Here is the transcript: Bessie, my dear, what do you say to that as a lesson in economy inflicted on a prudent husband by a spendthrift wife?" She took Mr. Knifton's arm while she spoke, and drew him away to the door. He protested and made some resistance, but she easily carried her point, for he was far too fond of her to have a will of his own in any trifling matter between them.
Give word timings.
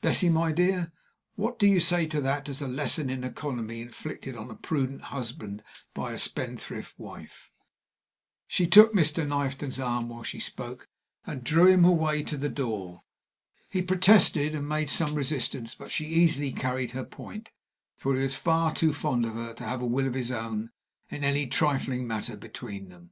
Bessie, 0.00 0.30
my 0.30 0.50
dear, 0.50 0.92
what 1.34 1.58
do 1.58 1.66
you 1.66 1.78
say 1.78 2.06
to 2.06 2.18
that 2.22 2.48
as 2.48 2.62
a 2.62 2.66
lesson 2.66 3.10
in 3.10 3.22
economy 3.22 3.82
inflicted 3.82 4.34
on 4.34 4.48
a 4.48 4.54
prudent 4.54 5.02
husband 5.02 5.62
by 5.92 6.12
a 6.12 6.18
spendthrift 6.18 6.98
wife?" 6.98 7.50
She 8.48 8.66
took 8.66 8.94
Mr. 8.94 9.28
Knifton's 9.28 9.78
arm 9.78 10.08
while 10.08 10.22
she 10.22 10.40
spoke, 10.40 10.88
and 11.26 11.44
drew 11.44 11.66
him 11.66 11.84
away 11.84 12.22
to 12.22 12.38
the 12.38 12.48
door. 12.48 13.02
He 13.68 13.82
protested 13.82 14.54
and 14.54 14.66
made 14.66 14.88
some 14.88 15.14
resistance, 15.14 15.74
but 15.74 15.92
she 15.92 16.06
easily 16.06 16.50
carried 16.50 16.92
her 16.92 17.04
point, 17.04 17.50
for 17.98 18.14
he 18.14 18.22
was 18.22 18.36
far 18.36 18.72
too 18.74 18.94
fond 18.94 19.26
of 19.26 19.34
her 19.34 19.52
to 19.52 19.64
have 19.64 19.82
a 19.82 19.86
will 19.86 20.06
of 20.06 20.14
his 20.14 20.32
own 20.32 20.70
in 21.10 21.22
any 21.24 21.46
trifling 21.46 22.06
matter 22.06 22.38
between 22.38 22.88
them. 22.88 23.10